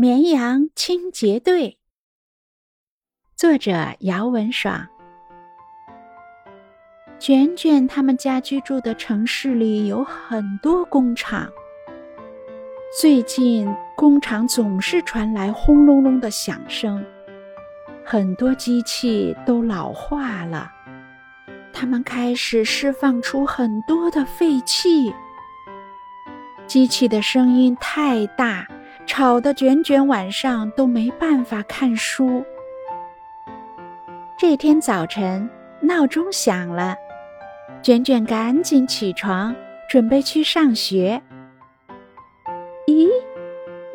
[0.00, 1.76] 绵羊清洁队，
[3.34, 4.86] 作者姚文爽。
[7.18, 11.50] 卷卷他们家居住的城市里有很多工厂，
[13.00, 17.04] 最近工厂总是传来轰隆隆的响声，
[18.04, 20.70] 很多机器都老化了，
[21.72, 25.12] 它们开始释放出很多的废气，
[26.68, 28.64] 机器的声音太大。
[29.08, 32.44] 吵得卷卷晚上都没办法看书。
[34.38, 35.48] 这天早晨，
[35.80, 36.94] 闹钟响了，
[37.82, 39.56] 卷卷赶紧起床，
[39.88, 41.20] 准备去上学。
[42.86, 43.08] 咦，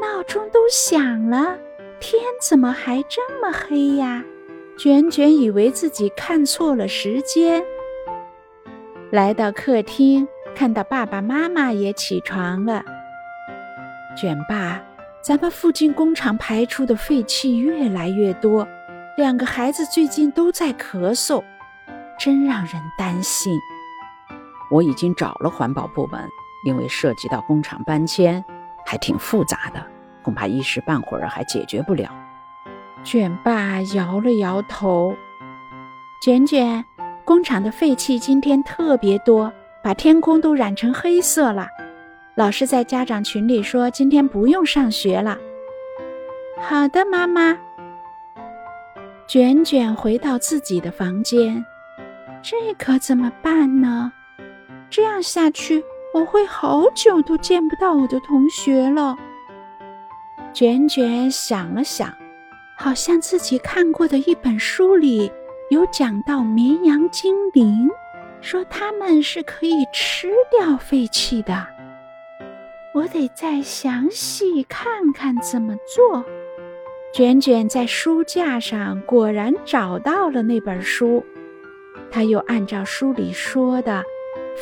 [0.00, 1.56] 闹钟都响了，
[2.00, 4.24] 天怎么还这么黑呀？
[4.78, 7.62] 卷卷以为自己看错了时间。
[9.10, 12.82] 来到客厅，看到爸爸妈妈也起床了。
[14.16, 14.82] 卷爸。
[15.22, 18.66] 咱们附近工厂排出的废气越来越多，
[19.16, 21.44] 两个孩子最近都在咳嗽，
[22.18, 23.56] 真让人担心。
[24.68, 26.28] 我已经找了环保部门，
[26.66, 28.44] 因为涉及到工厂搬迁，
[28.84, 29.80] 还挺复杂的，
[30.24, 32.10] 恐怕一时半会儿还解决不了。
[33.04, 35.14] 卷爸摇了摇头。
[36.20, 36.84] 卷卷，
[37.24, 39.52] 工厂的废气今天特别多，
[39.84, 41.68] 把天空都染成黑色了。
[42.34, 45.38] 老师在家长群里说：“今天不用上学了。”
[46.62, 47.58] 好的，妈妈。
[49.26, 51.64] 卷卷回到自己的房间，
[52.42, 54.10] 这可怎么办呢？
[54.88, 59.14] 这样下去，我会好久都见不到我的同学了。
[60.54, 62.14] 卷卷想了想，
[62.78, 65.30] 好像自己看过的一本书里
[65.68, 67.90] 有讲到绵羊精灵，
[68.40, 71.66] 说他们是可以吃掉废弃的。
[72.94, 76.24] 我得再详细看看怎么做。
[77.12, 81.24] 卷卷在书架上果然找到了那本书，
[82.10, 84.02] 他又按照书里说的，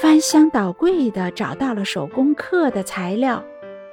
[0.01, 3.45] 翻箱倒柜的找到了手工课的材料，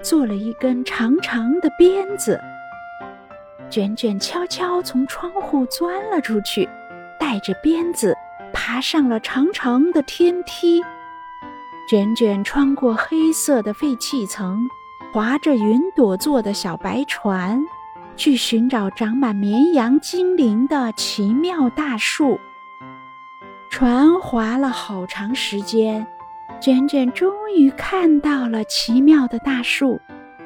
[0.02, 2.40] 做了一根长长的鞭子。
[3.70, 6.68] 卷卷悄悄从窗户钻了出去，
[7.20, 8.16] 带着鞭子
[8.54, 10.82] 爬上了长长的天梯。
[11.88, 14.68] 卷卷穿过黑色的废气层，
[15.14, 17.66] 划着云朵做的小白船，
[18.18, 22.38] 去寻找长满绵羊精灵的奇妙大树。
[23.70, 26.06] 船划了好长时间，
[26.60, 29.98] 卷卷终于看到了奇妙的大树。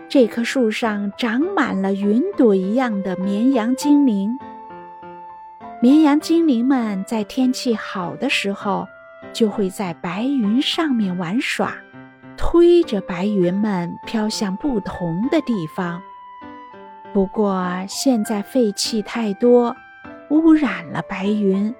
[0.07, 4.37] 这棵树上长满了云朵一样的绵羊精灵。
[5.81, 8.85] 绵羊精灵们在天气好的时候。
[9.33, 11.75] 就会在白云上面玩耍，
[12.37, 16.01] 推着白云们飘向不同的地方。
[17.13, 19.75] 不过现在废气太多，
[20.29, 21.73] 污染了白云，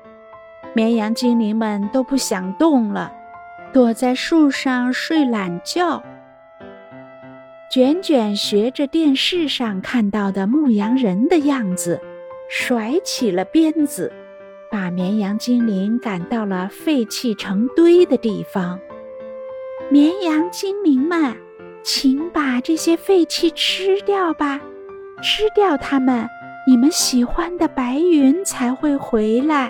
[0.74, 3.12] 绵羊精灵们都不想动了，
[3.72, 6.04] 躲在树上睡懒觉。
[7.70, 12.02] 卷卷学着电视上看到的牧羊人的样子，
[12.50, 14.12] 甩起了鞭子。
[14.72, 18.80] 把绵羊精灵赶到了废弃成堆的地方。
[19.92, 21.36] 绵羊精灵们，
[21.84, 24.62] 请把这些废弃吃掉吧，
[25.22, 26.26] 吃掉它们，
[26.66, 29.70] 你们喜欢的白云才会回来。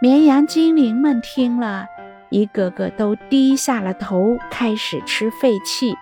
[0.00, 1.86] 绵羊精灵们听了，
[2.30, 5.92] 一个个都低下了头，开始吃废弃。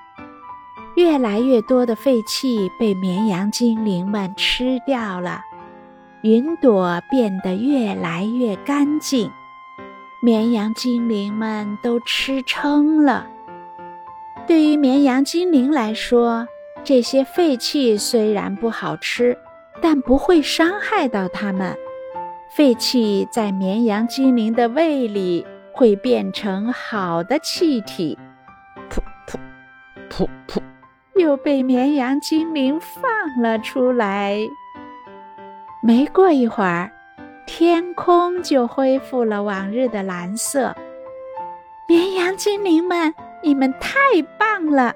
[0.96, 5.40] 越来越多的废弃被绵羊精灵们吃掉了。
[6.22, 9.30] 云朵变得越来越干净，
[10.20, 13.26] 绵羊精灵们都吃撑了。
[14.46, 16.48] 对于绵羊精灵来说，
[16.82, 19.38] 这些废气虽然不好吃，
[19.80, 21.76] 但不会伤害到它们。
[22.50, 28.18] 废气在绵羊精灵的胃里会变成好的气体，
[28.90, 29.38] 噗噗
[30.10, 30.60] 噗噗，
[31.14, 34.40] 又被绵羊精灵放了出来。
[35.88, 36.92] 没过一会儿，
[37.46, 40.76] 天空就恢复了往日的蓝色。
[41.88, 43.98] 绵羊精灵们，你们太
[44.38, 44.94] 棒了！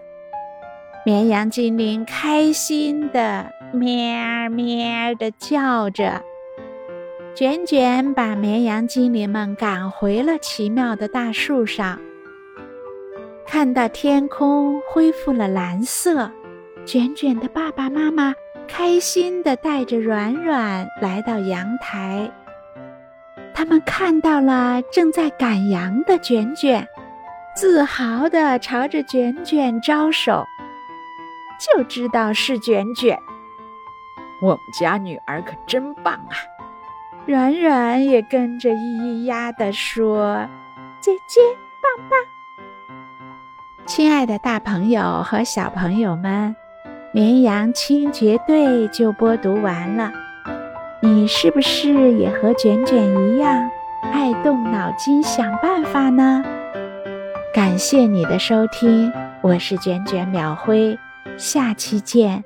[1.06, 6.22] 绵羊精灵开心的咩咩的叫着。
[7.34, 11.98] 卷卷把绵羊精灵们赶回了奇妙的大树上。
[13.46, 16.30] 看到天空恢复了蓝色，
[16.84, 18.34] 卷卷的爸爸妈妈。
[18.74, 22.30] 开心地带着软软来到阳台，
[23.52, 26.88] 他们看到了正在赶羊的卷卷，
[27.54, 30.42] 自豪地朝着卷卷招手，
[31.60, 33.18] 就知道是卷卷。
[34.40, 36.32] 我们家女儿可真棒啊！
[37.26, 40.48] 软软也跟着咿咿呀的说
[40.98, 41.40] ：“姐姐
[41.82, 42.18] 棒棒！”
[43.84, 46.56] 亲爱的，大朋友和小朋友们，
[47.14, 50.10] 绵羊清洁队就播读完了。
[51.00, 53.70] 你是不是也和卷卷一样，
[54.10, 56.42] 爱动脑筋想办法呢？
[57.52, 59.12] 感谢你的收听，
[59.42, 60.98] 我是卷卷秒辉，
[61.36, 62.42] 下期见。